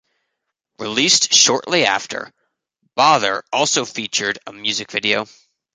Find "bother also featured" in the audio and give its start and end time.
2.95-4.39